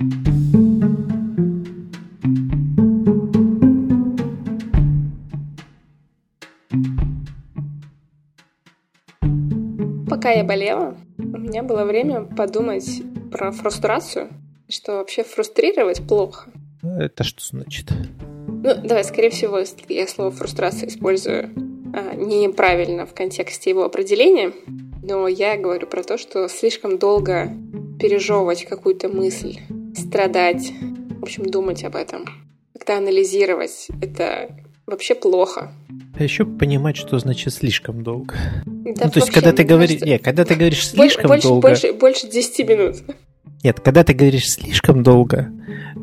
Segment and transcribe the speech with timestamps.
[0.00, 0.08] Пока
[10.30, 14.30] я болела, у меня было время подумать про фрустрацию,
[14.70, 16.50] что вообще фрустрировать плохо.
[16.82, 17.90] Это что значит?
[18.48, 21.50] Ну, давай, скорее всего, я слово фрустрация использую
[21.92, 24.52] а, неправильно в контексте его определения,
[25.02, 27.52] но я говорю про то, что слишком долго
[27.98, 29.58] пережевывать какую-то мысль,
[29.96, 30.72] страдать,
[31.18, 32.24] в общем, думать об этом,
[32.74, 34.56] как-то анализировать, это
[34.86, 35.72] вообще плохо.
[36.18, 38.34] А еще понимать, что значит слишком долго.
[38.66, 41.92] Да, ну, то есть, когда ты говоришь, нет, когда ты говоришь слишком больше, долго, больше,
[41.92, 42.96] больше 10 минут.
[43.62, 45.52] Нет, когда ты говоришь слишком долго,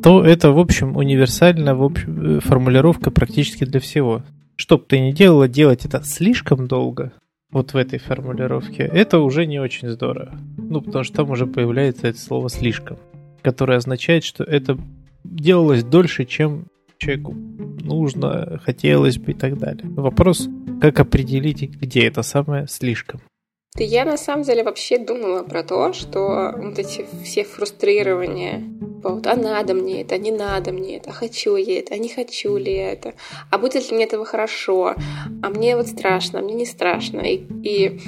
[0.03, 4.23] то это, в общем, универсальная в общем, э, формулировка практически для всего.
[4.55, 7.13] Что бы ты ни делала, делать это слишком долго,
[7.51, 10.37] вот в этой формулировке, это уже не очень здорово.
[10.57, 12.97] Ну, потому что там уже появляется это слово «слишком»,
[13.41, 14.77] которое означает, что это
[15.23, 19.83] делалось дольше, чем человеку нужно, хотелось бы и так далее.
[19.89, 20.47] Вопрос,
[20.81, 23.21] как определить, где это самое «слишком».
[23.77, 28.63] Да я на самом деле вообще думала про то, что вот эти все фрустрирования,
[29.03, 31.97] вот, а надо мне это, а не надо мне это, а хочу я это, а
[31.97, 33.13] не хочу ли это,
[33.51, 34.95] а будет ли мне этого хорошо,
[35.43, 37.19] а мне вот страшно, а мне не страшно.
[37.19, 37.99] И, и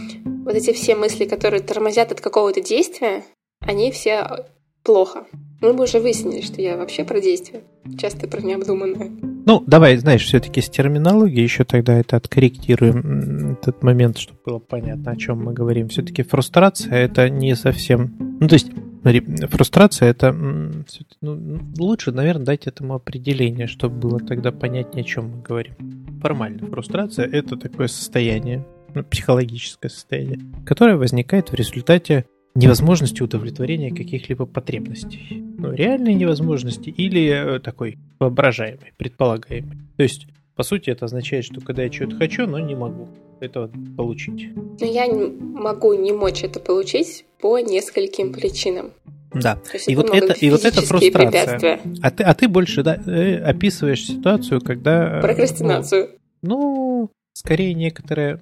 [0.44, 3.24] вот эти все мысли, которые тормозят от какого-то действия,
[3.62, 4.48] они все
[4.84, 5.26] плохо.
[5.62, 7.64] Мы бы уже выяснили, что я вообще про действие,
[7.98, 9.12] часто про необдуманное.
[9.46, 15.12] Ну, давай, знаешь, все-таки с терминологией еще тогда это откорректируем, этот момент, чтобы было понятно,
[15.12, 15.90] о чем мы говорим.
[15.90, 18.16] Все-таки фрустрация это не совсем...
[18.40, 18.72] Ну, то есть,
[19.02, 20.32] смотри, фрустрация это...
[20.32, 25.74] Ну, лучше, наверное, дать этому определение, чтобы было тогда понятнее, о чем мы говорим.
[26.22, 32.26] Формально, фрустрация это такое состояние, ну, психологическое состояние, которое возникает в результате
[32.60, 35.44] невозможности удовлетворения каких-либо потребностей.
[35.58, 39.78] Ну, реальной невозможности или э, такой воображаемой, предполагаемой.
[39.98, 43.08] То есть, по сути, это означает, что когда я что-то хочу, но не могу
[43.40, 44.50] этого получить.
[44.56, 48.92] Но я могу не мочь это получить по нескольким причинам.
[49.34, 51.80] Да, и вот, это, и вот это фрустрация.
[52.02, 55.20] А ты, а ты больше да, э, описываешь ситуацию, когда...
[55.20, 56.10] Э, Прокрастинацию.
[56.42, 58.42] Ну, ну, скорее некоторая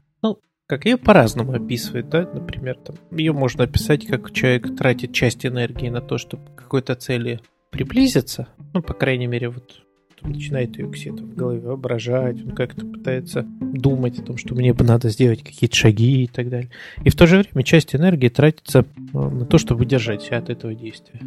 [0.67, 5.89] как ее по-разному описывают, да, например, там, ее можно описать, как человек тратит часть энергии
[5.89, 7.39] на то, чтобы к какой-то цели
[7.69, 9.81] приблизиться, ну, по крайней мере, вот
[10.21, 14.83] начинает ее где-то в голове воображать, он как-то пытается думать о том, что мне бы
[14.83, 16.71] надо сделать какие-то шаги и так далее.
[17.03, 20.49] И в то же время часть энергии тратится ну, на то, чтобы удержать себя от
[20.49, 21.21] этого действия.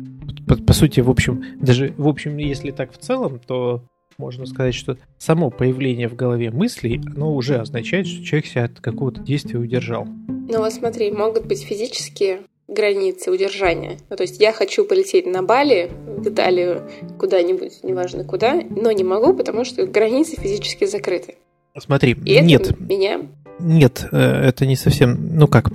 [0.47, 3.85] По, по сути, в общем, даже, в общем, если так в целом, то
[4.21, 8.81] можно сказать, что само появление в голове мыслей, оно уже означает, что человек себя от
[8.81, 10.05] какого-то действия удержал.
[10.05, 13.97] Ну вот смотри, могут быть физические границы удержания.
[14.11, 16.89] Ну, то есть я хочу полететь на Бали, в Италию,
[17.19, 21.37] куда-нибудь, неважно куда, но не могу, потому что границы физически закрыты.
[21.79, 22.79] Смотри, И нет.
[22.79, 23.23] Меня...
[23.59, 25.37] Нет, э, это не совсем...
[25.37, 25.71] Ну как?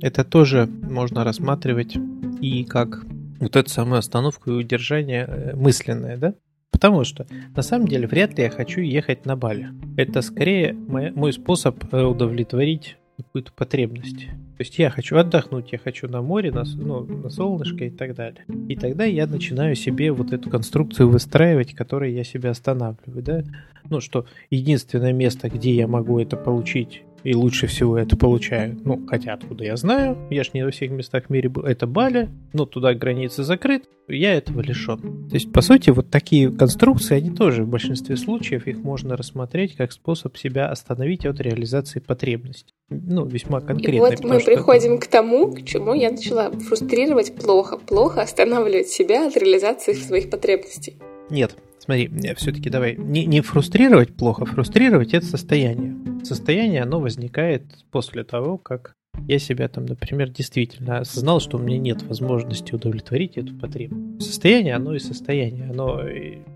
[0.00, 1.96] Это тоже можно рассматривать
[2.40, 3.04] и как
[3.40, 6.34] вот эту самую остановку и удержание э, мысленное, да?
[6.72, 9.68] Потому что, на самом деле, вряд ли я хочу ехать на Бали.
[9.96, 14.26] Это скорее мой, способ э, удовлетворить какую-то потребность.
[14.26, 18.14] То есть я хочу отдохнуть, я хочу на море, на, ну, на солнышко и так
[18.14, 18.44] далее.
[18.68, 23.44] И тогда я начинаю себе вот эту конструкцию выстраивать, которой я себя останавливаю, да?
[23.88, 28.78] Ну, что единственное место, где я могу это получить, и лучше всего это получаю.
[28.84, 31.62] Ну, хотя откуда я знаю, я ж не во всех местах в мире был.
[31.64, 35.28] Это Бали, но туда границы закрыты, я этого лишен.
[35.28, 39.76] То есть, по сути, вот такие конструкции, они тоже в большинстве случаев их можно рассмотреть
[39.76, 42.74] как способ себя остановить от реализации потребностей.
[42.90, 43.96] Ну, весьма конкретно.
[43.96, 47.78] И вот мы приходим к тому, к чему я начала фрустрировать плохо.
[47.78, 50.96] Плохо останавливать себя от реализации своих потребностей.
[51.30, 55.96] Нет, Смотри, все-таки давай не, не фрустрировать плохо, фрустрировать это состояние.
[56.22, 58.94] Состояние, оно возникает после того, как
[59.28, 64.26] я себя там, например, действительно осознал, что у меня нет возможности удовлетворить эту потребность.
[64.26, 66.00] Состояние, оно и состояние, оно,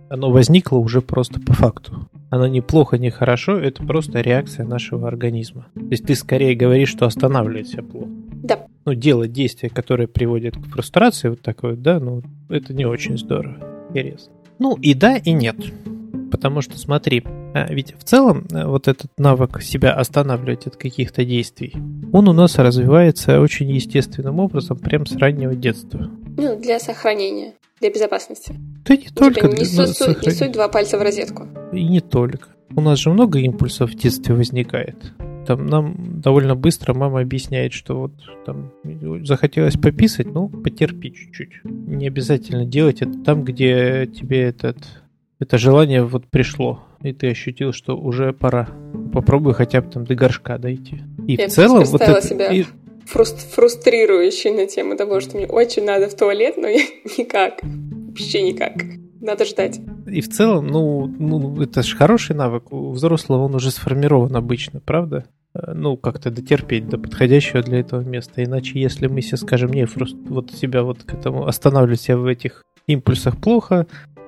[0.08, 2.08] оно возникло уже просто по факту.
[2.30, 5.69] Оно не плохо, не хорошо, это просто реакция нашего организма.
[5.74, 8.08] То есть ты скорее говоришь, что останавливает себя плохо.
[8.42, 8.66] Да.
[8.84, 13.56] Ну, делать действия, которые приводят к фрустрации, вот такое, да, ну, это не очень здорово.
[13.90, 14.32] Интересно.
[14.58, 15.56] Ну и да, и нет.
[16.30, 17.22] Потому что, смотри,
[17.69, 21.75] ведь в целом э, вот этот навык себя останавливать от каких-то действий,
[22.12, 26.11] он у нас развивается очень естественным образом, прям с раннего детства.
[26.37, 28.55] Ну, для сохранения, для безопасности.
[28.87, 30.26] Да не только для не, су- сохранения.
[30.26, 31.47] не суть два пальца в розетку.
[31.73, 32.49] И не только.
[32.75, 35.12] У нас же много импульсов в детстве возникает.
[35.47, 38.12] там нам довольно быстро мама объясняет, что вот
[38.44, 38.73] там
[39.25, 41.61] захотелось пописать, ну, потерпи чуть-чуть.
[41.64, 44.76] Не обязательно делать это там, где тебе этот,
[45.38, 48.68] это желание вот пришло, и ты ощутил, что уже пора.
[49.12, 51.02] Попробуй хотя бы там до горшка дойти.
[51.26, 52.26] И Я в целом вот это...
[52.26, 52.64] себя и...
[53.04, 53.52] фруст...
[53.52, 56.80] фрустрирующей на тему того, что мне очень надо в туалет, но я
[57.18, 57.60] никак.
[57.62, 58.72] Вообще никак.
[59.20, 59.80] Надо ждать.
[60.06, 62.72] И в целом, ну, ну это же хороший навык.
[62.72, 65.26] У взрослого он уже сформирован обычно, правда?
[65.54, 68.42] Э, ну, как-то дотерпеть до подходящего для этого места.
[68.42, 72.26] Иначе, если мы себе скажем, не, просто вот себя вот к этому останавливать себя в
[72.26, 73.86] этих импульсах плохо,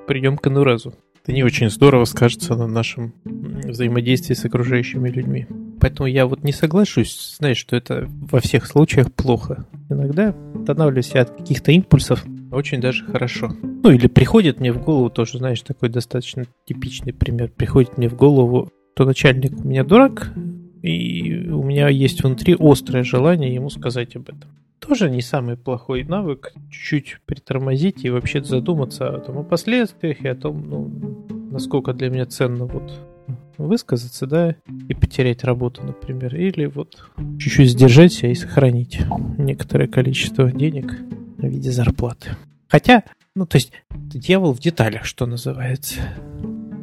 [0.08, 0.94] придем к ануразу.
[1.22, 5.46] Это не очень здорово скажется на нашем взаимодействии с окружающими людьми.
[5.81, 9.66] Поэтому я вот не соглашусь, знаешь, что это во всех случаях плохо.
[9.90, 13.52] Иногда останавливаюсь от каких-то импульсов, очень даже хорошо.
[13.62, 17.50] Ну или приходит мне в голову тоже, знаешь, такой достаточно типичный пример.
[17.55, 20.32] Приходит мне в голову, что начальник у меня дурак,
[20.82, 24.50] и у меня есть внутри острое желание ему сказать об этом.
[24.81, 30.29] Тоже не самый плохой навык, чуть-чуть притормозить и вообще задуматься о, том, о последствиях и
[30.29, 32.93] о том, ну, насколько для меня ценно вот
[33.59, 34.55] высказаться, да,
[34.89, 37.05] и потерять работу, например, или вот
[37.39, 39.01] чуть-чуть сдержать себя и сохранить
[39.37, 40.97] некоторое количество денег
[41.39, 42.37] в виде зарплаты.
[42.69, 43.03] Хотя,
[43.35, 46.01] ну, то есть, дьявол в деталях, что называется.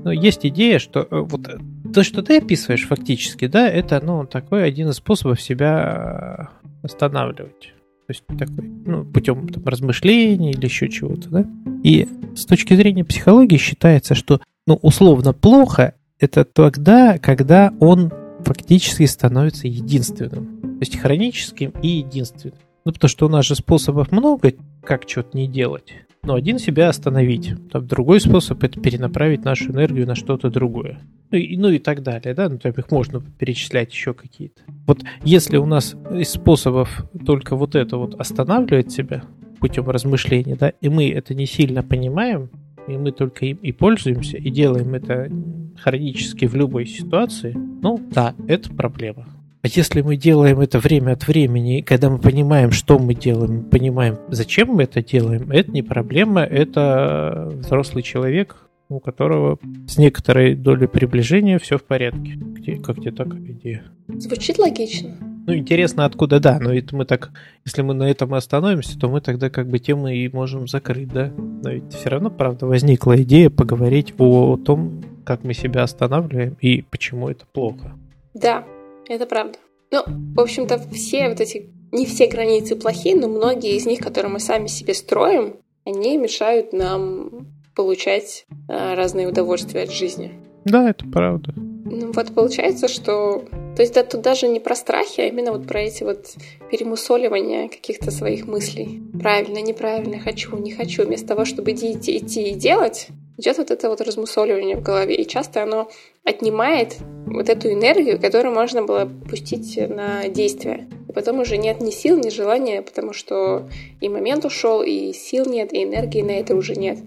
[0.03, 1.47] Но есть идея, что э, вот
[1.93, 7.74] то, что ты описываешь фактически, да, это, ну, такой один из способов себя э, останавливать.
[8.07, 11.45] То есть такой, ну, путем там, размышлений или еще чего-то, да.
[11.83, 18.11] И с точки зрения психологии считается, что, ну, условно плохо это тогда, когда он
[18.43, 20.61] фактически становится единственным.
[20.61, 22.57] То есть хроническим и единственным.
[22.85, 24.53] Ну, потому что у нас же способов много,
[24.83, 25.93] как что-то не делать.
[26.25, 27.53] Но один себя остановить.
[27.71, 30.99] Там другой способ это перенаправить нашу энергию на что-то другое.
[31.31, 34.61] Ну и, ну и так далее, да, ну там их можно перечислять еще какие-то.
[34.87, 39.23] Вот если у нас из способов только вот это вот останавливать себя
[39.59, 42.49] путем размышления, да, и мы это не сильно понимаем,
[42.87, 45.29] и мы только им и пользуемся, и делаем это
[45.77, 49.27] хронически в любой ситуации, ну да, это проблема.
[49.65, 54.19] А если мы делаем это время от времени, когда мы понимаем, что мы делаем, понимаем,
[54.27, 58.57] зачем мы это делаем, это не проблема, это взрослый человек,
[58.89, 59.57] у которого
[59.87, 62.33] с некоторой долей приближения все в порядке.
[62.35, 63.85] Где, как тебе такая идея?
[64.07, 65.17] Звучит логично.
[65.47, 67.31] Ну, интересно, откуда, да, но это мы так,
[67.65, 71.31] если мы на этом остановимся, то мы тогда как бы тему и можем закрыть, да.
[71.63, 76.83] Но ведь все равно, правда, возникла идея поговорить о том, как мы себя останавливаем и
[76.83, 77.95] почему это плохо.
[78.35, 78.63] Да,
[79.07, 79.57] это правда.
[79.91, 80.03] Ну,
[80.35, 84.39] в общем-то, все вот эти, не все границы плохие, но многие из них, которые мы
[84.39, 90.33] сами себе строим, они мешают нам получать а, разные удовольствия от жизни.
[90.65, 91.53] Да, это правда.
[91.55, 93.45] Ну вот получается, что...
[93.75, 96.33] То есть да, тут даже не про страхи, а именно вот про эти вот
[96.71, 99.03] перемусоливания каких-то своих мыслей.
[99.19, 101.05] Правильно, неправильно, хочу, не хочу.
[101.05, 105.15] Вместо того, чтобы идти, идти, идти и делать, идет вот это вот размусоливание в голове.
[105.15, 105.89] И часто оно
[106.23, 110.87] отнимает вот эту энергию, которую можно было пустить на действие.
[111.09, 113.67] И потом уже нет ни сил, ни желания, потому что
[114.01, 116.99] и момент ушел, и сил нет, и энергии на это уже нет.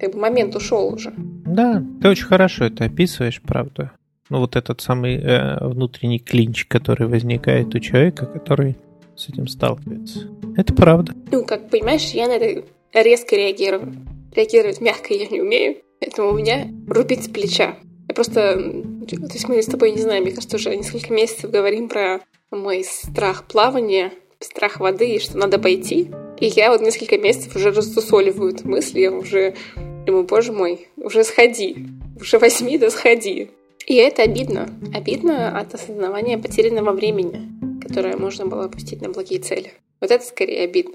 [0.00, 1.12] Как бы момент ушел уже.
[1.16, 3.92] Да, ты очень хорошо это описываешь, правда.
[4.28, 8.76] Ну вот этот самый э, внутренний клинч, который возникает у человека, который
[9.14, 10.28] с этим сталкивается.
[10.56, 11.14] Это правда.
[11.30, 13.94] Ну, как понимаешь, я на это резко реагирую
[14.36, 17.76] реагировать мягко я не умею, поэтому у меня рубит с плеча.
[18.08, 18.54] Я просто...
[19.08, 22.84] То есть мы с тобой, не знаю, мне кажется, уже несколько месяцев говорим про мой
[22.84, 26.08] страх плавания, страх воды, и что надо пойти.
[26.38, 29.54] И я вот несколько месяцев уже рассусоливаю эту мысль, я уже
[30.06, 31.86] думаю, боже мой, уже сходи,
[32.20, 33.50] уже возьми да сходи.
[33.86, 34.68] И это обидно.
[34.94, 37.48] Обидно от осознавания потерянного времени,
[37.80, 39.72] которое можно было опустить на благие цели.
[40.00, 40.94] Вот это скорее обидно.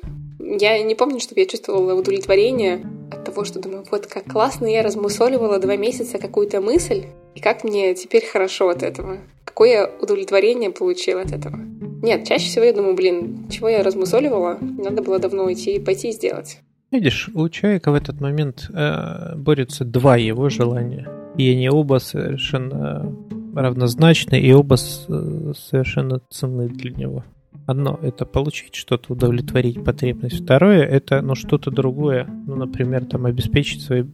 [0.60, 4.84] Я не помню, чтобы я чувствовала удовлетворение от того, что думаю, вот как классно я
[4.84, 7.06] размусоливала два месяца какую-то мысль,
[7.36, 9.20] и как мне теперь хорошо от этого.
[9.46, 11.58] Какое удовлетворение получила от этого.
[12.04, 16.12] Нет, чаще всего я думаю, блин, чего я размусоливала, надо было давно идти и пойти
[16.12, 16.60] сделать.
[16.92, 21.08] Видишь, у человека в этот момент э, борются два его желания.
[21.38, 23.16] И они оба совершенно
[23.56, 27.24] равнозначны, и оба совершенно ценны для него.
[27.72, 30.44] Одно– это получить что-то, удовлетворить потребность.
[30.44, 32.28] Второе– это ну, что-то другое.
[32.46, 34.12] Ну, например, там обеспечить свою,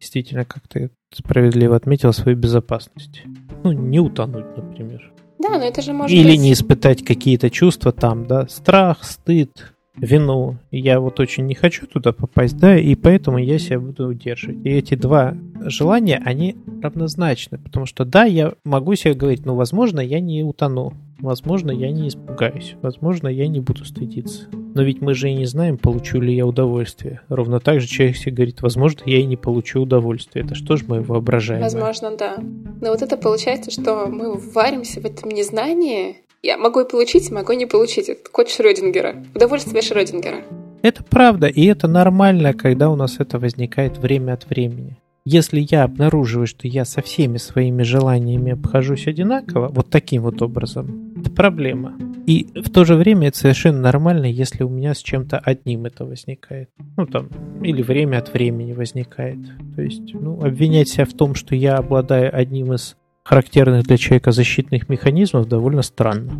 [0.00, 3.24] действительно, как ты справедливо отметил, свою безопасность.
[3.62, 5.12] Ну, не утонуть, например.
[5.38, 6.40] Да, но это же может Или быть...
[6.40, 12.12] не испытать какие-то чувства там, да, страх, стыд, вину, я вот очень не хочу туда
[12.12, 14.64] попасть, да, и поэтому я себя буду удерживать.
[14.64, 20.00] И эти два желания, они равнозначны, потому что да, я могу себе говорить, ну, возможно,
[20.00, 24.48] я не утону, возможно, я не испугаюсь, возможно, я не буду стыдиться.
[24.52, 27.20] Но ведь мы же и не знаем, получу ли я удовольствие.
[27.28, 30.44] Ровно так же человек себе говорит, возможно, я и не получу удовольствие.
[30.44, 31.62] Это что ж мы воображаем?
[31.62, 32.38] Возможно, да.
[32.80, 37.52] Но вот это получается, что мы варимся в этом незнании, я могу и получить, могу
[37.52, 38.08] и не получить.
[38.08, 39.24] Это код Шрёдингера.
[39.34, 40.44] Удовольствие Шрёдингера.
[40.82, 44.98] Это правда, и это нормально, когда у нас это возникает время от времени.
[45.26, 51.14] Если я обнаруживаю, что я со всеми своими желаниями обхожусь одинаково, вот таким вот образом,
[51.18, 51.96] это проблема.
[52.26, 56.04] И в то же время это совершенно нормально, если у меня с чем-то одним это
[56.04, 56.68] возникает.
[56.98, 57.30] Ну там,
[57.62, 59.38] или время от времени возникает.
[59.74, 64.30] То есть, ну, обвинять себя в том, что я обладаю одним из характерных для человека
[64.30, 66.32] защитных механизмов довольно странно.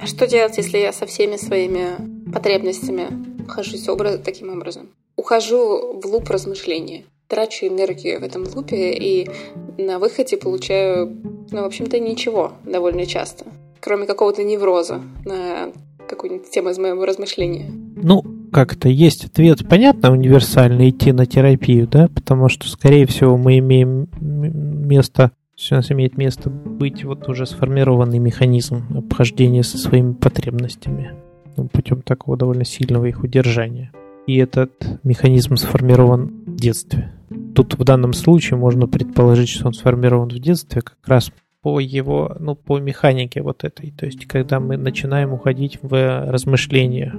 [0.00, 3.08] А что делать, если я со всеми своими потребностями
[3.48, 4.88] хожусь образ, таким образом?
[5.16, 9.30] Ухожу в луп размышления, трачу энергию в этом лупе и
[9.78, 11.16] на выходе получаю,
[11.50, 13.46] ну, в общем-то, ничего довольно часто,
[13.80, 15.70] кроме какого-то невроза на
[16.08, 17.70] какую-нибудь тему из моего размышления.
[17.96, 23.58] Ну, как-то есть ответ, понятно, универсальный, идти на терапию, да, потому что, скорее всего, мы
[23.58, 25.30] имеем место
[25.70, 31.14] у нас имеет место быть вот уже сформированный механизм обхождения со своими потребностями
[31.56, 33.92] ну, путем такого довольно сильного их удержания.
[34.26, 34.70] И этот
[35.04, 37.12] механизм сформирован в детстве.
[37.54, 42.36] Тут в данном случае можно предположить, что он сформирован в детстве как раз по его,
[42.38, 43.90] ну, по механике вот этой.
[43.90, 47.14] То есть, когда мы начинаем уходить в размышления.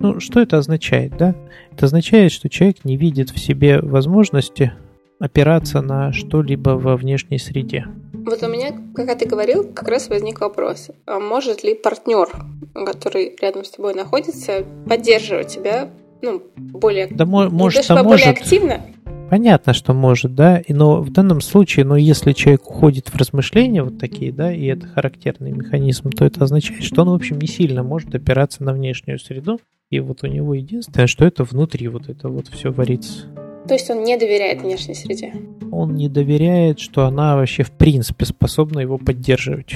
[0.00, 1.34] Ну, что это означает, да?
[1.70, 4.72] Это означает, что человек не видит в себе возможности
[5.20, 7.86] опираться на что-либо во внешней среде.
[8.12, 10.90] Вот у меня, как ты говорил, как раз возник вопрос.
[11.06, 12.28] А может ли партнер,
[12.74, 15.90] который рядом с тобой находится, поддерживать тебя
[16.22, 18.06] ну, более, да, может, а может.
[18.06, 18.80] более активно?
[19.32, 23.98] Понятно, что может, да, но в данном случае, но если человек уходит в размышления вот
[23.98, 27.82] такие, да, и это характерный механизм, то это означает, что он, в общем, не сильно
[27.82, 29.58] может опираться на внешнюю среду,
[29.88, 33.24] и вот у него единственное, что это внутри вот это вот все варится.
[33.66, 35.32] То есть он не доверяет внешней среде?
[35.70, 39.74] Он не доверяет, что она вообще в принципе способна его поддерживать.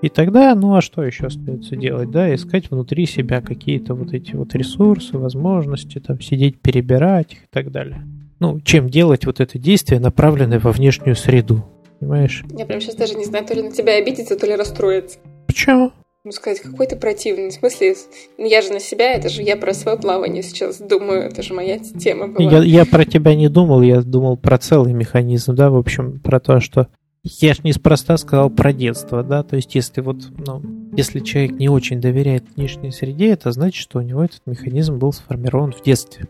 [0.00, 4.36] И тогда, ну а что еще остается делать, да, искать внутри себя какие-то вот эти
[4.36, 8.04] вот ресурсы, возможности, там сидеть, перебирать их и так далее.
[8.42, 11.64] Ну, чем делать вот это действие, направленное во внешнюю среду,
[12.00, 12.42] понимаешь?
[12.58, 15.20] Я прям сейчас даже не знаю, то ли на тебя обидеться, то ли расстроиться.
[15.46, 15.92] Почему?
[16.24, 17.50] ну, сказать, какой ты противный.
[17.50, 17.94] В смысле,
[18.38, 21.54] ну, я же на себя, это же я про свое плавание сейчас думаю, это же
[21.54, 22.50] моя тема была.
[22.50, 26.40] Я, я про тебя не думал, я думал про целый механизм, да, в общем, про
[26.40, 26.88] то, что
[27.22, 30.62] я же неспроста сказал про детство, да, то есть если вот, ну,
[30.96, 35.12] если человек не очень доверяет внешней среде, это значит, что у него этот механизм был
[35.12, 36.26] сформирован в детстве.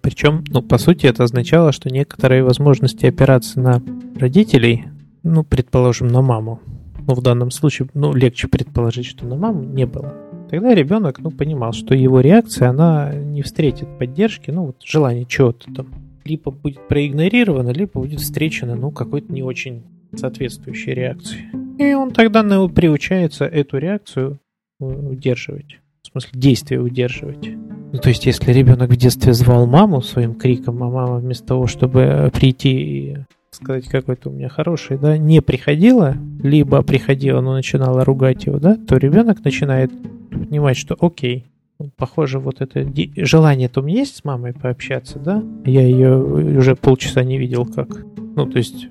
[0.00, 3.82] Причем, ну, по сути, это означало, что некоторые возможности опираться на
[4.18, 4.86] родителей,
[5.22, 6.60] ну, предположим, на маму,
[7.06, 10.14] ну, в данном случае, ну, легче предположить, что на маму не было.
[10.50, 15.72] Тогда ребенок, ну, понимал, что его реакция, она не встретит поддержки, ну, вот желание чего-то
[15.72, 15.86] там.
[16.24, 21.46] Либо будет проигнорировано, либо будет встречено, ну, какой-то не очень соответствующей реакцией.
[21.78, 24.40] И он тогда ну, приучается эту реакцию
[24.78, 25.78] удерживать.
[26.02, 27.50] В смысле, действие удерживать.
[27.92, 31.66] Ну, то есть, если ребенок в детстве звал маму своим криком, а мама вместо того,
[31.66, 33.16] чтобы прийти и
[33.50, 38.76] сказать, какой-то у меня хороший, да, не приходила, либо приходила, но начинала ругать его, да,
[38.76, 39.90] то ребенок начинает
[40.30, 41.46] понимать, что окей,
[41.78, 46.74] ну, похоже, вот это желание-то у меня есть с мамой пообщаться, да, я ее уже
[46.74, 47.88] полчаса не видел как,
[48.36, 48.88] ну, то есть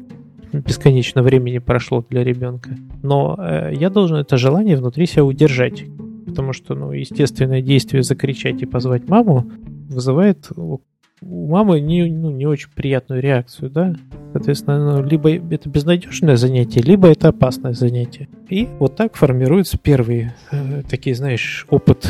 [0.51, 2.71] бесконечно времени прошло для ребенка,
[3.03, 5.83] но э, я должен это желание внутри себя удержать,
[6.25, 9.49] потому что, ну, естественное действие закричать и позвать маму
[9.89, 10.81] вызывает у
[11.21, 13.95] мамы не, ну, не очень приятную реакцию, да.
[14.33, 18.27] Соответственно, ну, либо это безнадежное занятие, либо это опасное занятие.
[18.49, 22.07] И вот так формируются первые э, такие, знаешь, опыт,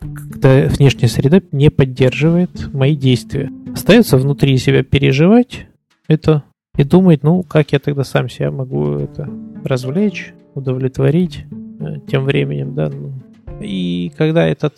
[0.00, 3.50] когда внешняя среда не поддерживает мои действия.
[3.72, 5.66] Остается внутри себя переживать
[6.08, 6.44] это
[6.76, 9.28] и думать, ну, как я тогда сам себя могу это
[9.64, 11.44] развлечь, удовлетворить
[12.06, 13.12] тем временем, да, ну,
[13.60, 14.72] и когда эта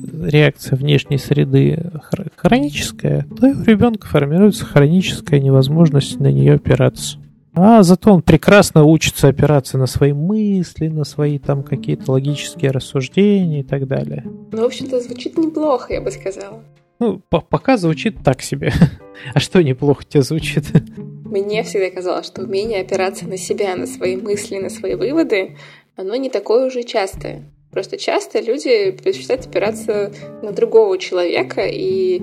[0.00, 1.92] реакция внешней среды
[2.36, 7.18] хроническая, то и у ребенка формируется хроническая невозможность на нее опираться.
[7.54, 13.60] А зато он прекрасно учится опираться на свои мысли, на свои там какие-то логические рассуждения
[13.60, 14.24] и так далее.
[14.52, 16.62] Ну, в общем-то, звучит неплохо, я бы сказала.
[17.00, 18.72] Ну, по пока звучит так себе.
[19.34, 20.66] а что неплохо тебе звучит?
[21.24, 25.56] Мне всегда казалось, что умение опираться на себя, на свои мысли, на свои выводы,
[25.98, 27.42] оно не такое уже частое.
[27.72, 30.12] Просто часто люди предпочитают опираться
[30.42, 32.22] на другого человека и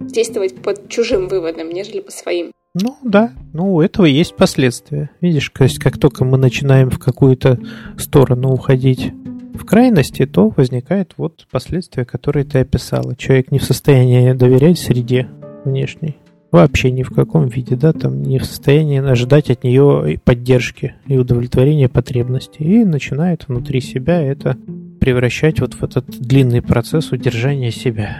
[0.00, 2.52] действовать под чужим выводом, нежели по своим.
[2.74, 5.10] Ну да, ну у этого есть последствия.
[5.20, 7.58] Видишь, то есть как только мы начинаем в какую-то
[7.98, 9.12] сторону уходить
[9.54, 13.16] в крайности, то возникает вот последствия, которые ты описала.
[13.16, 15.28] Человек не в состоянии доверять среде
[15.64, 16.18] внешней.
[16.54, 21.18] Вообще ни в каком виде, да, там не в состоянии ожидать от нее поддержки и
[21.18, 22.62] удовлетворения потребностей.
[22.62, 24.56] И начинает внутри себя это
[25.00, 28.18] превращать вот в этот длинный процесс удержания себя.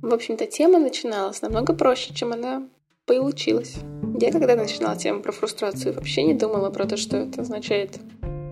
[0.00, 2.66] В общем-то, тема начиналась намного проще, чем она
[3.04, 3.76] получилась.
[4.18, 7.98] Я когда начинала тему про фрустрацию, вообще не думала про то, что это означает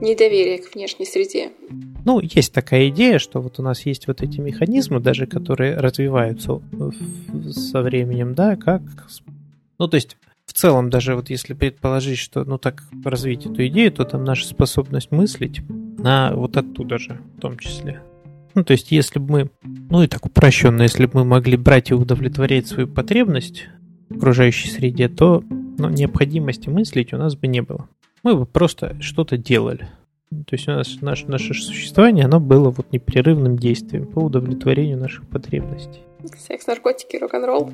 [0.02, 1.50] недоверие к внешней среде.
[2.04, 6.60] Ну, есть такая идея, что вот у нас есть вот эти механизмы, даже которые развиваются
[7.50, 8.82] со временем, да, как...
[9.78, 13.90] Ну, то есть, в целом, даже вот если предположить, что, ну, так развить эту идею,
[13.90, 15.62] то там наша способность мыслить
[15.98, 18.02] на вот оттуда же, в том числе.
[18.54, 21.90] Ну, то есть, если бы мы, ну и так упрощенно, если бы мы могли брать
[21.90, 23.66] и удовлетворять свою потребность
[24.10, 27.88] в окружающей среде, то ну, необходимости мыслить у нас бы не было.
[28.22, 29.88] Мы бы просто что-то делали.
[30.46, 35.26] То есть у нас наше, наше существование, оно было вот непрерывным действием по удовлетворению наших
[35.28, 36.02] потребностей.
[36.38, 37.70] Секс, наркотики, рок-н-ролл.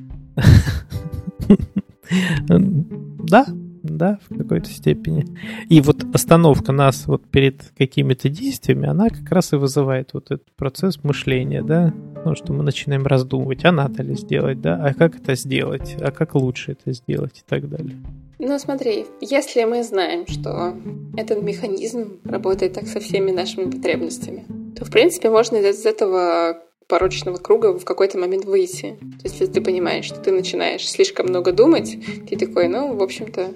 [2.49, 3.47] Да,
[3.83, 5.25] да, в какой-то степени.
[5.69, 10.51] И вот остановка нас вот перед какими-то действиями, она как раз и вызывает вот этот
[10.57, 15.17] процесс мышления, да, ну, что мы начинаем раздумывать, а надо ли сделать, да, а как
[15.17, 17.97] это сделать, а как лучше это сделать и так далее.
[18.43, 20.75] Ну, смотри, если мы знаем, что
[21.15, 26.57] этот механизм работает так со всеми нашими потребностями, то, в принципе, можно из этого
[26.89, 28.97] порочного круга в какой-то момент выйти.
[28.99, 33.03] То есть, если ты понимаешь, что ты начинаешь слишком много думать, ты такой, ну, в
[33.03, 33.51] общем-то...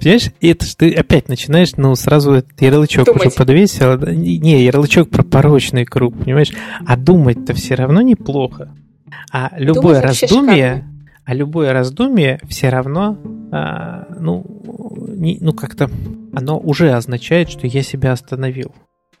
[0.00, 3.26] Понимаешь, это ты опять начинаешь, ну, сразу этот ярлычок думать.
[3.26, 3.98] уже подвесил.
[3.98, 6.52] Не, ярлычок про порочный круг, понимаешь?
[6.86, 8.74] А думать-то все равно неплохо.
[9.30, 10.84] А любое думать раздумие...
[11.26, 13.18] А любое раздумие все равно,
[13.52, 14.44] а, ну,
[15.08, 15.90] не, ну как-то,
[16.32, 18.68] оно уже означает, что я себя остановил.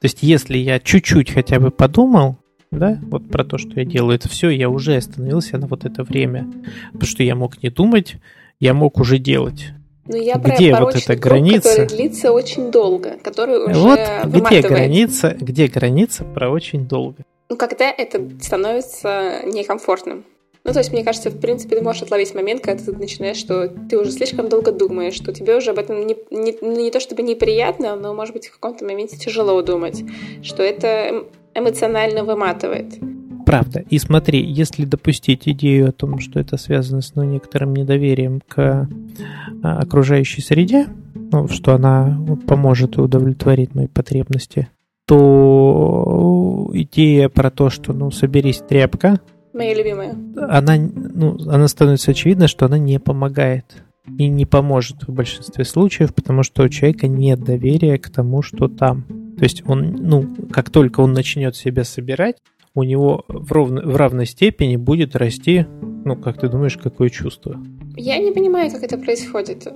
[0.00, 2.36] То есть, если я чуть-чуть хотя бы подумал,
[2.70, 6.02] да, вот про то, что я делаю, это все, я уже остановился на вот это
[6.02, 6.50] время.
[6.92, 8.16] Потому что я мог не думать,
[8.60, 9.72] я мог уже делать.
[10.06, 11.68] Ну, я про где вот эта круг, граница?
[11.68, 17.24] который длится очень долго, который уже Вот где граница, где граница про очень долго?
[17.48, 20.24] Ну, когда это становится некомфортным.
[20.66, 23.68] Ну, то есть, мне кажется, в принципе, ты можешь отловить момент, когда ты начинаешь, что
[23.68, 27.22] ты уже слишком долго думаешь, что тебе уже об этом не, не, не то чтобы
[27.22, 30.02] неприятно, но, может быть, в каком-то моменте тяжело думать,
[30.42, 31.24] что это
[31.54, 32.94] эмоционально выматывает.
[33.46, 33.84] Правда.
[33.88, 38.88] И смотри, если допустить идею о том, что это связано с ну, некоторым недоверием к
[39.62, 44.68] а, окружающей среде, ну, что она поможет и удовлетворит мои потребности,
[45.06, 49.20] то идея про то, что ну соберись тряпка,
[49.56, 53.84] моя любимая, она, ну, она становится очевидно, что она не помогает
[54.18, 58.68] и не поможет в большинстве случаев, потому что у человека нет доверия к тому, что
[58.68, 59.04] там.
[59.36, 62.36] То есть он, ну, как только он начнет себя собирать,
[62.74, 65.66] у него в, ровно, в равной степени будет расти,
[66.04, 67.60] ну, как ты думаешь, какое чувство?
[67.96, 69.66] Я не понимаю, как это происходит.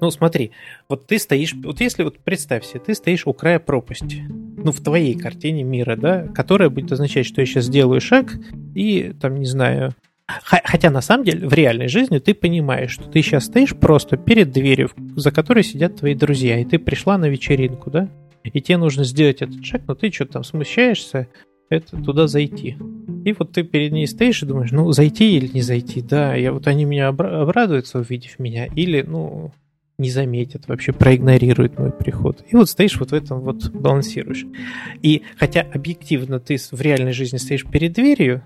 [0.00, 0.52] Ну, смотри,
[0.88, 4.80] вот ты стоишь, вот если вот представь себе, ты стоишь у края пропасти, ну, в
[4.80, 8.34] твоей картине мира, да, которая будет означать, что я сейчас сделаю шаг
[8.74, 9.94] и, там, не знаю,
[10.42, 14.50] Хотя на самом деле в реальной жизни ты понимаешь, что ты сейчас стоишь просто перед
[14.50, 18.08] дверью, за которой сидят твои друзья, и ты пришла на вечеринку, да?
[18.52, 21.28] и тебе нужно сделать этот шаг, но ты что-то там смущаешься,
[21.68, 22.76] это туда зайти.
[23.24, 26.52] И вот ты перед ней стоишь и думаешь, ну, зайти или не зайти, да, я
[26.52, 29.52] вот они меня обрадуются, увидев меня, или, ну,
[29.98, 32.44] не заметят, вообще проигнорируют мой приход.
[32.48, 34.44] И вот стоишь вот в этом вот балансируешь.
[35.02, 38.42] И хотя объективно ты в реальной жизни стоишь перед дверью,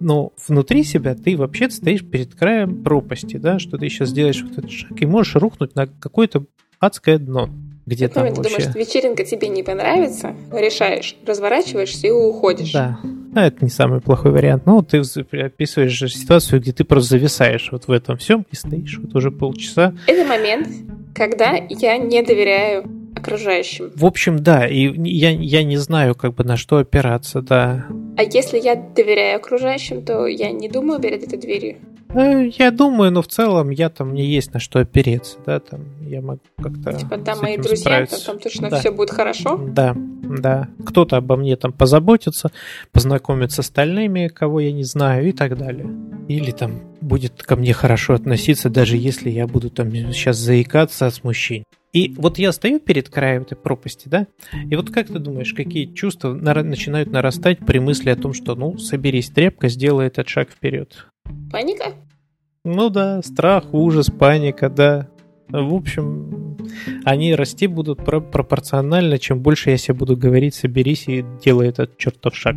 [0.00, 4.58] но внутри себя ты вообще стоишь перед краем пропасти, да, что ты сейчас делаешь вот
[4.58, 6.44] этот шаг и можешь рухнуть на какое-то
[6.78, 7.48] адское дно
[7.86, 8.58] где там ты вообще...
[8.58, 12.72] думаешь, вечеринка тебе не понравится, решаешь, разворачиваешься и уходишь.
[12.72, 12.98] Да.
[13.36, 14.64] Ну, это не самый плохой вариант.
[14.64, 19.14] Ну, ты описываешь ситуацию, где ты просто зависаешь вот в этом всем и стоишь вот
[19.14, 19.94] уже полчаса.
[20.06, 20.68] Это момент,
[21.14, 23.92] когда я не доверяю окружающим.
[23.94, 27.86] В общем, да, и я, я не знаю, как бы на что опираться, да.
[28.16, 31.76] А если я доверяю окружающим, то я не думаю перед этой дверью.
[32.10, 35.80] Э, я думаю, но в целом я там мне есть на что опереться, да, там
[36.02, 36.92] я могу как-то.
[36.92, 38.78] Типа там мои друзья, там, там точно да.
[38.78, 39.56] все будет хорошо.
[39.56, 40.68] Да, да.
[40.84, 42.52] Кто-то обо мне там позаботится,
[42.92, 45.88] познакомится с остальными, кого я не знаю, и так далее.
[46.28, 51.14] Или там будет ко мне хорошо относиться, даже если я буду там сейчас заикаться от
[51.14, 51.64] смущения.
[51.92, 54.26] И вот я стою перед краем этой пропасти, да,
[54.70, 58.76] и вот как ты думаешь, какие чувства начинают нарастать при мысли о том, что, ну,
[58.76, 61.06] соберись, тряпка, сделай этот шаг вперед?
[61.50, 61.94] Паника?
[62.64, 65.08] Ну да, страх, ужас, паника, да.
[65.48, 66.56] В общем,
[67.04, 71.96] они расти будут про- пропорционально, чем больше я себе буду говорить, соберись и делай этот
[71.98, 72.56] чертов шаг.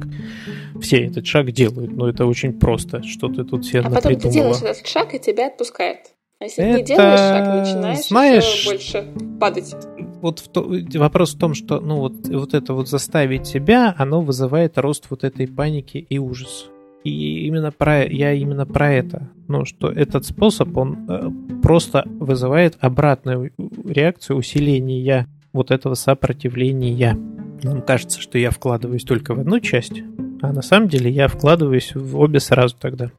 [0.81, 4.29] Все этот шаг делают, но это очень просто, что ты тут себе А потом ты
[4.29, 6.13] делаешь этот шаг, и тебя отпускает.
[6.39, 6.77] А если это...
[6.77, 9.07] не делаешь шаг, начинаешь Знаешь, больше
[9.39, 9.75] падать.
[10.21, 14.21] Вот в то, вопрос в том, что ну вот, вот это вот заставить себя, оно
[14.21, 16.67] вызывает рост вот этой паники и ужаса.
[17.03, 19.29] И именно про, я именно про это.
[19.47, 21.29] Ну, что этот способ, он э,
[21.61, 23.51] просто вызывает обратную
[23.85, 27.17] реакцию усиления вот этого сопротивления.
[27.63, 30.01] Нам кажется, что я вкладываюсь только в одну часть,
[30.41, 33.11] а на самом деле я вкладываюсь в обе сразу тогда.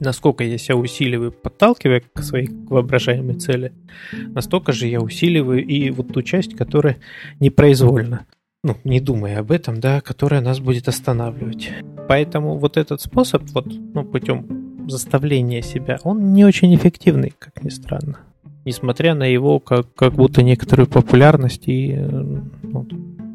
[0.00, 3.72] Насколько я себя усиливаю, подталкивая к своей воображаемой цели,
[4.12, 6.98] настолько же я усиливаю и вот ту часть, которая
[7.40, 8.26] непроизвольна
[8.66, 11.70] ну, не думая об этом, да, которая нас будет останавливать.
[12.08, 17.68] Поэтому вот этот способ, вот, ну, путем заставления себя, он не очень эффективный, как ни
[17.68, 18.18] странно.
[18.64, 21.92] Несмотря на его как, как будто некоторую популярность и...
[21.92, 22.88] Э, вот.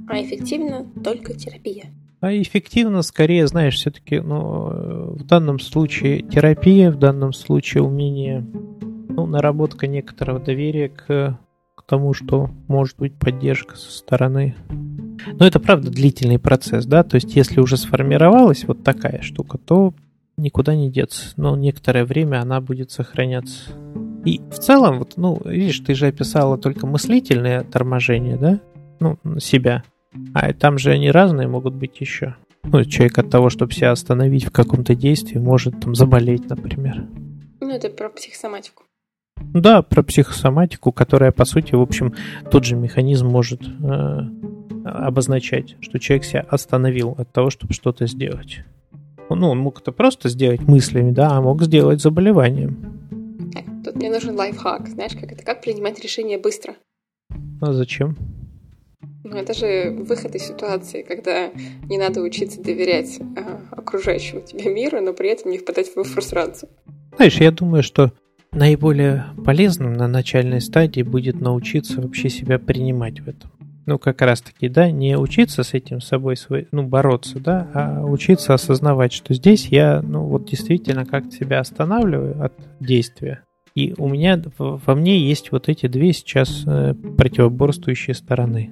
[0.10, 1.86] А эффективно только терапия.
[2.22, 8.46] А эффективно, скорее, знаешь, все-таки, ну, э, в данном случае терапия, в данном случае умение,
[9.10, 11.38] ну, наработка некоторого доверия к,
[11.76, 14.56] к тому, что может быть поддержка со стороны
[15.40, 19.94] но это правда длительный процесс, да, то есть если уже сформировалась вот такая штука, то
[20.38, 23.72] никуда не деться, но некоторое время она будет сохраняться.
[24.26, 28.60] И в целом, вот, ну, видишь, ты же описала только мыслительное торможение, да,
[29.00, 29.84] ну, себя,
[30.34, 32.36] а там же они разные могут быть еще.
[32.63, 37.06] Ну, человек от того, чтобы себя остановить в каком-то действии, может там заболеть, например.
[37.60, 38.84] Ну, это про психосоматику.
[39.38, 42.13] Да, про психосоматику, которая, по сути, в общем,
[42.52, 44.19] тот же механизм может э,
[44.86, 48.60] обозначать, что человек себя остановил от того, чтобы что-то сделать.
[49.30, 53.02] Ну, он мог это просто сделать мыслями, да, а мог сделать заболеванием.
[53.84, 56.76] Тут мне нужен лайфхак, знаешь, как это, как принимать решения быстро.
[57.62, 58.15] А зачем?
[59.24, 61.52] Ну, это же выход из ситуации, когда
[61.88, 66.70] не надо учиться доверять э, окружающему тебе миру, но при этом не впадать в фрустрацию.
[67.16, 68.12] Знаешь, я думаю, что
[68.52, 73.52] наиболее полезным на начальной стадии будет научиться вообще себя принимать в этом
[73.86, 78.54] ну, как раз-таки, да, не учиться с этим собой, свой, ну, бороться, да, а учиться
[78.54, 83.44] осознавать, что здесь я, ну, вот действительно как-то себя останавливаю от действия.
[83.74, 88.70] И у меня, во мне есть вот эти две сейчас э, противоборствующие стороны.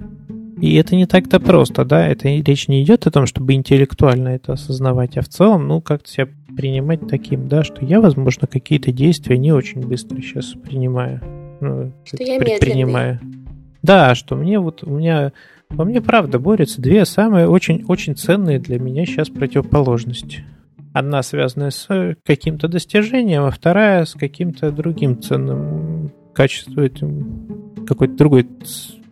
[0.60, 4.52] И это не так-то просто, да, это речь не идет о том, чтобы интеллектуально это
[4.52, 9.38] осознавать, а в целом, ну, как-то себя принимать таким, да, что я, возможно, какие-то действия
[9.38, 11.20] не очень быстро сейчас принимаю.
[11.60, 13.20] Ну, что я предпринимаю.
[13.22, 13.40] Медленный.
[13.82, 15.32] Да, что мне вот, у меня,
[15.70, 20.44] во мне правда борются две самые очень-очень ценные для меня сейчас противоположности.
[20.92, 21.88] Одна связанная с
[22.24, 28.46] каким-то достижением, а вторая с каким-то другим ценным качеством, какой-то другой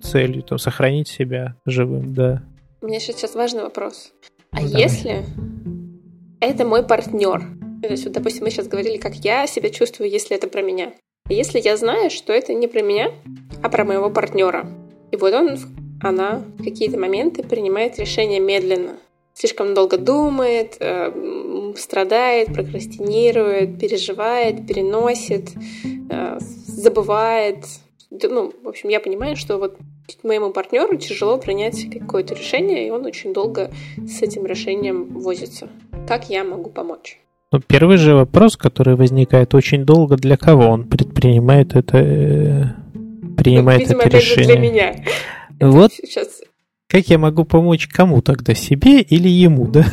[0.09, 2.43] целью, там, сохранить себя живым, да.
[2.81, 4.13] У меня сейчас важный вопрос.
[4.51, 5.25] А ну, если
[6.41, 7.43] это мой партнер?
[7.83, 10.93] То есть, вот, допустим, мы сейчас говорили, как я себя чувствую, если это про меня.
[11.29, 13.13] Если я знаю, что это не про меня,
[13.63, 14.67] а про моего партнера.
[15.13, 15.59] И вот он,
[16.01, 18.97] она в какие-то моменты принимает решение медленно.
[19.35, 25.51] Слишком долго думает, э, страдает, прокрастинирует, переживает, переносит,
[26.11, 27.65] э, забывает.
[28.11, 29.77] Ну, в общем, я понимаю, что вот
[30.23, 35.69] моему партнеру тяжело принять какое-то решение, и он очень долго с этим решением возится.
[36.07, 37.21] Как я могу помочь?
[37.53, 42.65] Ну, первый же вопрос, который возникает очень долго, для кого он предпринимает это, э,
[43.37, 44.47] принимает ну, видимо, это решение?
[44.47, 45.05] для меня.
[45.61, 46.43] Вот сейчас
[46.89, 49.85] как я могу помочь кому тогда, себе или ему, да?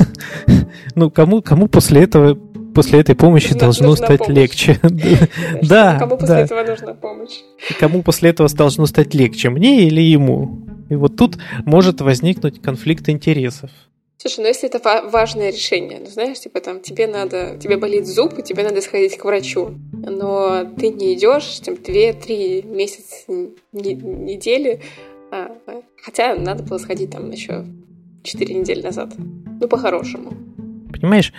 [0.95, 2.39] ну, кому, кому после этого,
[2.75, 4.37] после этой помощи нужна, должно стать помощь.
[4.37, 4.79] легче?
[5.63, 5.97] да.
[5.97, 7.39] Кому после этого нужна помощь?
[7.79, 10.67] Кому после этого должно стать легче, мне или ему?
[10.89, 13.71] И вот тут может возникнуть конфликт интересов.
[14.17, 18.39] Слушай, ну если это важное решение, ну знаешь, типа там тебе надо, тебе болит зуб,
[18.39, 24.81] и тебе надо сходить к врачу, но ты не идешь, там, две-три месяца, не, недели,
[25.31, 25.51] а,
[26.01, 27.65] хотя надо было сходить там еще
[28.23, 30.33] четыре недели назад, ну по-хорошему.
[30.91, 31.33] Понимаешь,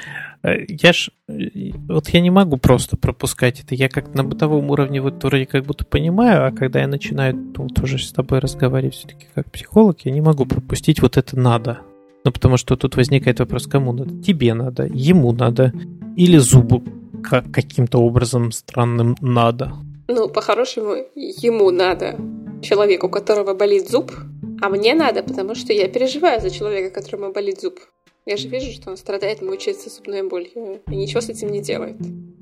[0.68, 5.00] я ж, э, вот я не могу просто пропускать это, я как на бытовом уровне
[5.00, 9.26] вот вроде как будто понимаю, а когда я начинаю ну, тоже с тобой разговаривать все-таки
[9.35, 11.78] как психолог, я не могу пропустить вот это надо.
[12.24, 14.22] Ну, потому что тут возникает вопрос, кому надо?
[14.22, 15.72] Тебе надо, ему надо,
[16.16, 16.82] или зубу
[17.22, 19.72] как, каким-то образом странным надо.
[20.09, 22.16] Ну, по-хорошему, ему надо.
[22.62, 24.12] человеку, у которого болит зуб,
[24.61, 27.80] а мне надо, потому что я переживаю за человека, которому болит зуб.
[28.27, 31.97] Я же вижу, что он страдает, мучается зубной болью, и ничего с этим не делает.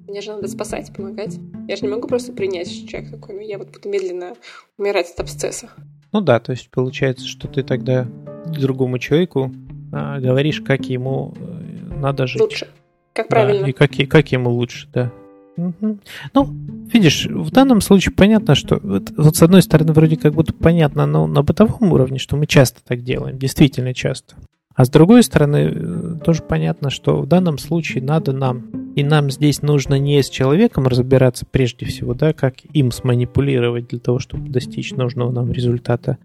[0.08, 1.38] Мне же надо спасать, помогать.
[1.68, 4.32] Я же не могу просто принять, что человек такой, ну я вот буду медленно
[4.78, 5.68] умирать от абсцесса.
[6.10, 8.08] Ну да, то есть получается, что ты тогда
[8.46, 9.52] другому человеку
[9.92, 12.40] а, говоришь, как ему э, надо жить.
[12.40, 12.68] Лучше.
[13.12, 13.64] Как правильно.
[13.64, 15.12] Да, и как, как ему лучше, да.
[15.58, 15.98] Угу.
[16.32, 16.48] Ну,
[16.92, 21.04] видишь, в данном случае понятно, что вот, вот с одной стороны вроде как будто понятно,
[21.04, 24.34] но на бытовом уровне, что мы часто так делаем, действительно часто.
[24.74, 29.30] А с другой стороны, э, тоже понятно, что в данном случае надо нам, и нам
[29.30, 34.48] здесь нужно не с человеком разбираться прежде всего, да, как им сманипулировать для того, чтобы
[34.48, 36.18] достичь нужного нам результата,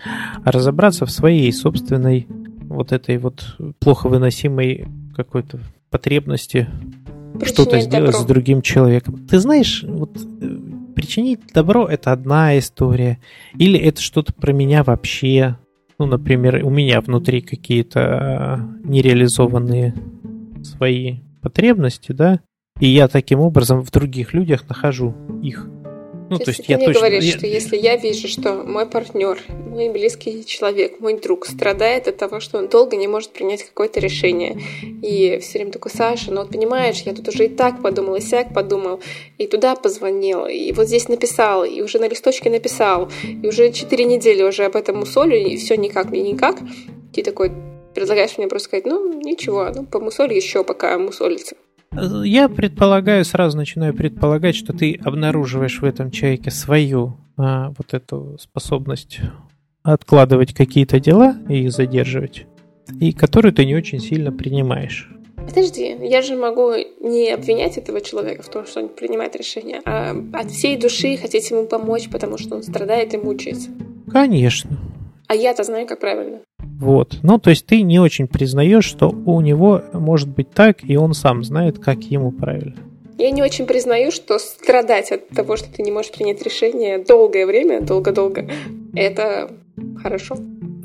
[0.43, 2.27] а разобраться в своей собственной
[2.61, 5.59] вот этой вот плохо выносимой какой-то
[5.89, 6.67] потребности
[7.43, 8.23] что-то сделать добро.
[8.23, 9.27] с другим человеком.
[9.27, 10.57] Ты знаешь, вот э,
[10.95, 13.19] причинить добро это одна история,
[13.57, 15.57] или это что-то про меня вообще.
[15.99, 19.93] Ну, например, у меня внутри какие-то э, нереализованные
[20.63, 22.39] свои потребности, да,
[22.79, 25.67] и я таким образом в других людях нахожу их.
[26.29, 27.01] Ну, то, то есть, ты я мне точно...
[27.01, 27.37] говоришь, я...
[27.37, 32.39] что если я вижу, что мой партнер, мой близкий человек, мой друг страдает от того,
[32.39, 34.61] что он долго не может принять какое-то решение,
[35.01, 38.21] и все время такой, Саша, ну вот понимаешь, я тут уже и так подумал, и
[38.21, 38.99] сяк подумал,
[39.37, 44.05] и туда позвонил, и вот здесь написал, и уже на листочке написал, и уже четыре
[44.05, 46.57] недели уже об этом мусолю, и все никак мне никак.
[47.13, 47.51] Ты такой
[47.95, 51.55] предлагаешь мне просто сказать, ну ничего, ну помусоль еще, пока мусолится.
[51.91, 58.37] Я предполагаю, сразу начинаю предполагать, что ты обнаруживаешь в этом человеке свою а, вот эту
[58.39, 59.19] способность
[59.83, 62.45] откладывать какие-то дела и их задерживать,
[62.99, 65.09] и которую ты не очень сильно принимаешь.
[65.35, 70.15] Подожди, я же могу не обвинять этого человека в том, что он принимает решение, а
[70.33, 73.69] от всей души хотеть ему помочь, потому что он страдает и мучается.
[74.11, 74.77] Конечно.
[75.27, 76.41] А я-то знаю, как правильно.
[76.79, 77.19] Вот.
[77.23, 81.13] Ну, то есть ты не очень признаешь, что у него может быть так, и он
[81.13, 82.77] сам знает, как ему правильно.
[83.17, 87.45] Я не очень признаю, что страдать от того, что ты не можешь принять решение долгое
[87.45, 88.49] время, долго-долго,
[88.95, 89.51] это
[90.01, 90.37] хорошо.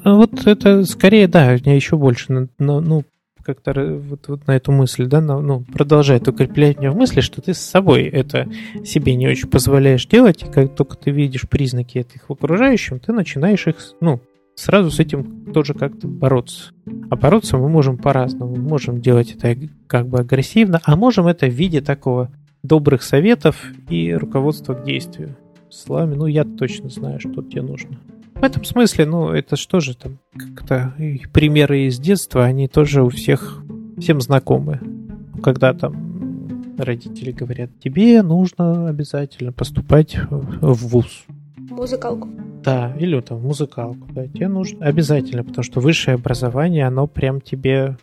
[0.04, 3.04] Вот это скорее, да, меня еще больше, ну,
[3.44, 7.54] как-то вот, вот на эту мысль, да, ну, продолжает укреплять меня в мысли, что ты
[7.54, 8.48] с собой это
[8.84, 13.12] себе не очень позволяешь делать, и как только ты видишь признаки этих в окружающем, ты
[13.12, 14.18] начинаешь их, ну,
[14.54, 16.72] сразу с этим тоже как-то бороться.
[17.10, 18.56] А бороться мы можем по-разному.
[18.56, 22.30] Можем делать это как бы агрессивно, а можем это в виде такого
[22.62, 25.36] добрых советов и руководства к действию.
[25.70, 27.98] Словами, ну я точно знаю, что тебе нужно.
[28.34, 30.94] В этом смысле, ну это что же там, как-то
[31.32, 33.62] примеры из детства, они тоже у всех
[33.98, 34.80] всем знакомы.
[35.42, 41.24] Когда там родители говорят, тебе нужно обязательно поступать в ВУЗ.
[41.70, 42.28] Музыкалку.
[42.64, 44.08] Да, или там музыкалку.
[44.12, 47.96] Да, тебе нужно обязательно, потому что высшее образование, оно прям тебе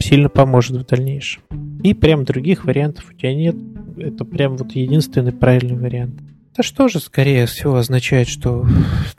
[0.00, 1.42] сильно поможет в дальнейшем.
[1.82, 3.56] И прям других вариантов у тебя нет.
[3.98, 6.20] Это прям вот единственный правильный вариант.
[6.52, 8.66] Это что же, скорее всего, означает, что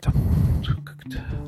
[0.00, 0.14] там,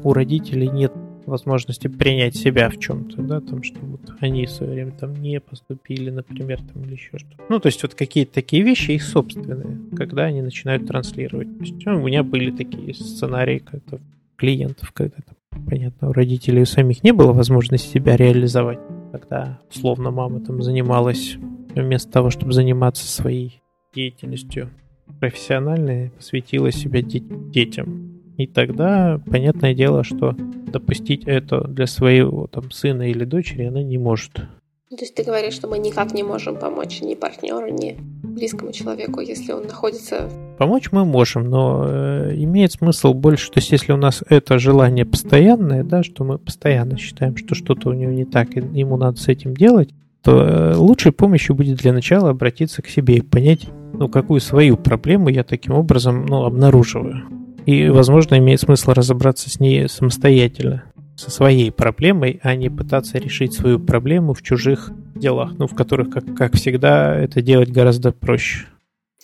[0.05, 0.93] у родителей нет
[1.27, 5.41] возможности принять себя в чем-то, да, там, что вот они в свое время там не
[5.41, 7.43] поступили, например, там, или еще что-то.
[7.49, 11.59] Ну, то есть вот какие-то такие вещи их собственные, когда они начинают транслировать.
[11.59, 14.01] То есть, ну, у меня были такие сценарии как-то
[14.37, 18.81] клиентов, когда там, понятно, у родителей у самих не было возможности себя реализовать,
[19.13, 21.37] когда, условно, мама там занималась
[21.75, 23.63] вместо того, чтобы заниматься своей
[23.95, 24.71] деятельностью
[25.19, 28.20] профессиональной, посвятила себя де- детям.
[28.41, 33.99] И тогда, понятное дело, что допустить это для своего там, сына или дочери она не
[33.99, 34.33] может.
[34.33, 39.21] То есть ты говоришь, что мы никак не можем помочь ни партнеру, ни близкому человеку,
[39.21, 40.31] если он находится...
[40.57, 45.05] Помочь мы можем, но э, имеет смысл больше, то есть если у нас это желание
[45.05, 49.21] постоянное, да, что мы постоянно считаем, что что-то у него не так, и ему надо
[49.21, 49.91] с этим делать,
[50.23, 54.79] то э, лучшей помощью будет для начала обратиться к себе и понять, ну, какую свою
[54.79, 57.40] проблему я таким образом, ну, обнаруживаю.
[57.67, 60.85] И, возможно, имеет смысл разобраться с ней самостоятельно,
[61.17, 66.11] со своей проблемой, а не пытаться решить свою проблему в чужих делах, ну, в которых,
[66.11, 68.67] как, как всегда, это делать гораздо проще.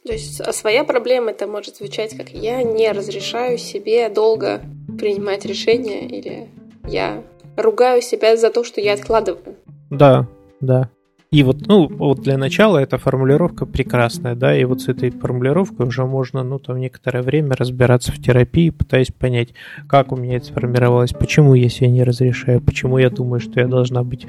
[0.05, 4.61] То есть а своя проблема это может звучать как «я не разрешаю себе долго
[4.99, 6.49] принимать решения» или
[6.87, 7.25] «я
[7.57, 9.57] ругаю себя за то, что я откладываю».
[9.91, 10.29] Да,
[10.61, 10.91] да.
[11.33, 15.87] И вот, ну, вот для начала эта формулировка прекрасная, да, и вот с этой формулировкой
[15.87, 19.49] уже можно, ну, там, некоторое время разбираться в терапии, пытаясь понять,
[19.89, 23.67] как у меня это сформировалось, почему я себе не разрешаю, почему я думаю, что я
[23.67, 24.27] должна быть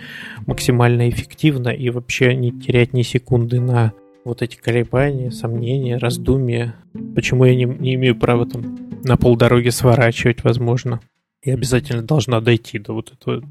[0.47, 3.93] максимально эффективна и вообще не терять ни секунды на
[4.25, 6.75] вот эти колебания, сомнения, раздумья,
[7.15, 10.99] почему я не, не имею права там на полдороги сворачивать, возможно.
[11.43, 13.41] И обязательно должна дойти до вот этой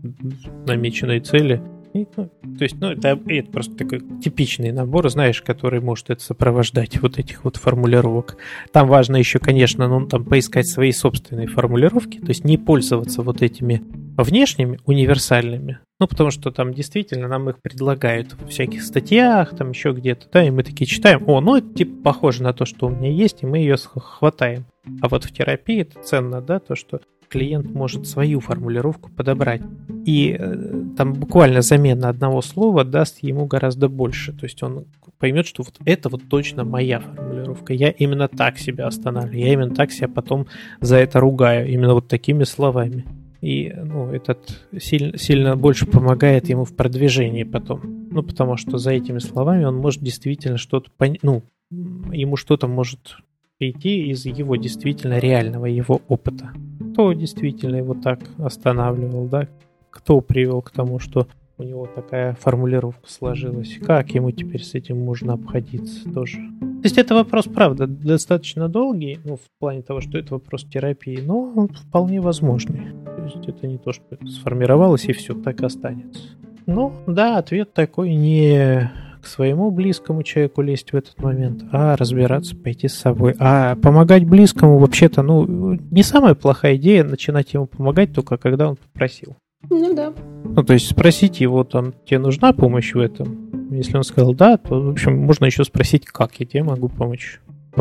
[0.67, 1.63] намеченной цели.
[1.97, 2.29] И, ну,
[2.59, 7.19] то есть, ну, это, это просто такой типичный набор, знаешь, который может это сопровождать, вот
[7.19, 8.37] этих вот формулировок.
[8.73, 13.43] Там важно еще, конечно, ну, там поискать свои собственные формулировки, то есть не пользоваться вот
[13.43, 13.83] этими
[14.17, 19.93] внешними, универсальными, ну, потому что там действительно нам их предлагают в всяких статьях, там еще
[19.93, 22.91] где-то, да, и мы такие читаем, о, ну, это типа похоже на то, что у
[22.91, 24.67] меня есть, и мы ее хватаем.
[25.01, 29.63] А вот в терапии это ценно, да, то, что клиент может свою формулировку подобрать.
[30.05, 34.33] И э, там буквально замена одного слова даст ему гораздо больше.
[34.33, 34.87] То есть он
[35.19, 37.73] поймет, что вот это вот точно моя формулировка.
[37.73, 39.47] Я именно так себя останавливаю.
[39.47, 40.47] Я именно так себя потом
[40.81, 41.69] за это ругаю.
[41.69, 43.05] Именно вот такими словами.
[43.41, 48.09] И ну, этот сильно, сильно больше помогает ему в продвижении потом.
[48.11, 51.23] Ну, потому что за этими словами он может действительно что-то понять.
[51.23, 53.19] Ну, ему что-то может
[53.59, 56.53] прийти из его действительно реального его опыта.
[56.97, 59.49] Кто действительно его так останавливал, да?
[59.91, 61.27] Кто привел к тому, что
[61.59, 63.77] у него такая формулировка сложилась.
[63.85, 66.39] Как ему теперь с этим можно обходиться тоже?
[66.59, 71.21] То есть это вопрос, правда, достаточно долгий, ну, в плане того, что это вопрос терапии,
[71.23, 72.93] но он вполне возможный.
[73.05, 76.23] То есть это не то, что сформировалось и все, так останется.
[76.65, 78.91] Ну, да, ответ такой не
[79.27, 83.35] к своему близкому человеку лезть в этот момент, а разбираться, пойти с собой.
[83.41, 88.77] А помогать близкому вообще-то, ну, не самая плохая идея начинать ему помогать только когда он
[88.77, 89.35] попросил.
[89.69, 90.13] Ну да.
[90.45, 93.69] Ну, то есть спросить его, там, тебе нужна помощь в этом?
[93.73, 97.41] Если он сказал да, то, в общем, можно еще спросить, как я тебе могу помочь.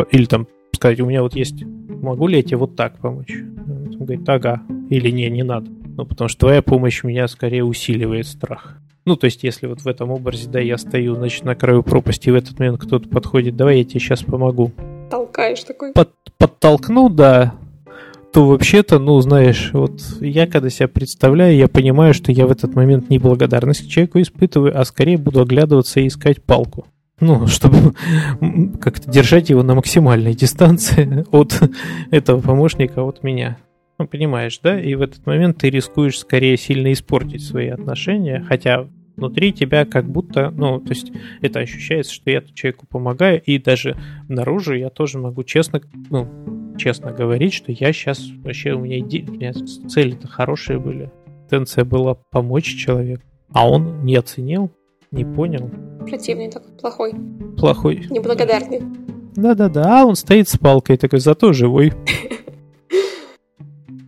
[0.10, 3.36] Или там сказать, у меня вот есть, могу ли я тебе вот так помочь?
[3.36, 4.64] Он говорит, ага.
[4.90, 5.70] Или не, не надо.
[5.70, 8.80] Ну, потому что твоя помощь меня скорее усиливает страх.
[9.06, 12.30] Ну, то есть, если вот в этом образе, да, я стою, значит, на краю пропасти,
[12.30, 14.72] и в этот момент кто-то подходит, давай я тебе сейчас помогу.
[15.12, 15.92] Толкаешь такой.
[15.94, 17.54] Под, подтолкну, да,
[18.36, 22.76] то вообще-то, ну, знаешь, вот я когда себя представляю, я понимаю, что я в этот
[22.76, 26.86] момент не благодарность к человеку испытываю, а скорее буду оглядываться и искать палку.
[27.20, 27.94] Ну, чтобы
[28.82, 31.62] как-то держать его на максимальной дистанции от
[32.12, 33.58] этого помощника, от меня.
[33.98, 34.82] Ну, понимаешь, да?
[34.82, 40.06] И в этот момент ты рискуешь скорее сильно испортить свои отношения, хотя внутри тебя как
[40.06, 43.98] будто, ну, то есть это ощущается, что я человеку помогаю, и даже
[44.28, 46.28] наружу я тоже могу честно, ну,
[46.78, 49.26] честно говорить, что я сейчас вообще у меня, иде...
[49.28, 51.12] у меня цели-то хорошие были.
[51.50, 54.72] Тенция была помочь человеку, а он не оценил,
[55.12, 55.70] не понял.
[56.08, 57.14] Противный такой, плохой.
[57.58, 58.08] Плохой.
[58.10, 58.82] Неблагодарный.
[59.36, 61.94] Да-да-да, а он стоит с палкой такой, зато живой.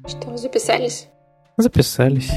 [0.08, 1.10] Что, записались?
[1.58, 2.32] Записались.